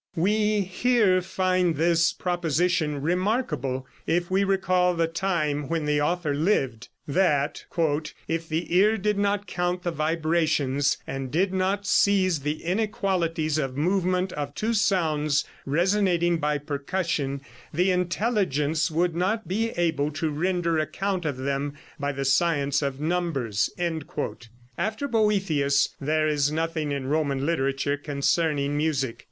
[0.15, 6.87] We here find this proposition, remarkable if we recall the time when the author lived,
[7.07, 7.65] that:
[8.27, 13.77] "If the ear did not count the vibrations, and did not seize the inequalities of
[13.77, 17.41] movement of two sounds resonating by percussion,
[17.71, 22.99] the intelligence would not be able to render account of them by the science of
[22.99, 23.69] numbers."
[24.79, 29.19] After Boethius there is nothing in Roman literature concerning music.